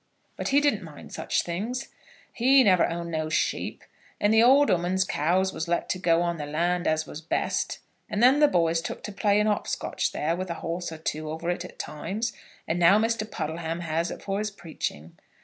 [0.35, 1.89] "But he didn't mind such things."
[2.33, 3.83] "He never owned no sheep;
[4.19, 7.77] and the old 'oomen's cows was let to go on the land, as was best,
[8.09, 11.51] and then the boys took to playing hopskotch there, with a horse or two over
[11.51, 12.33] it at times,
[12.67, 13.29] and now Mr.
[13.29, 15.19] Puddleham has it for his preaching.